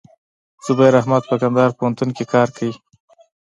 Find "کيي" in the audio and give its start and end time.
2.57-2.73